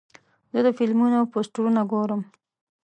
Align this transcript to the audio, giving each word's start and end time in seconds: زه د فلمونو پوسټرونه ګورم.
زه 0.51 0.59
د 0.65 0.67
فلمونو 0.77 1.19
پوسټرونه 1.31 1.81
ګورم. 1.91 2.21